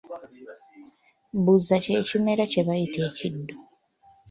[1.37, 3.55] Bbuza kye kimera kye bayita ekiddo.